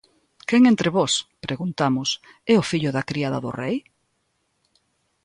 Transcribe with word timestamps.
¿Quen 0.49 0.61
entre 0.71 0.89
vós 0.97 1.13
_preguntamos_ 1.45 2.09
é 2.53 2.55
o 2.61 2.67
fillo 2.71 2.91
da 2.93 3.07
criada 3.09 3.37
do 3.45 3.51
rei? 3.61 3.75